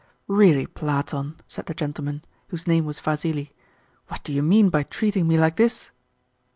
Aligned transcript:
"Really, 0.27 0.65
Platon," 0.65 1.35
said 1.47 1.67
the 1.67 1.75
gentleman 1.75 2.25
(whose 2.47 2.65
name 2.65 2.85
was 2.85 2.99
Vassili), 2.99 3.51
"what 4.07 4.23
do 4.23 4.33
you 4.33 4.41
mean 4.41 4.69
by 4.71 4.81
treating 4.81 5.27
me 5.27 5.37
like 5.37 5.57
this?" 5.57 5.91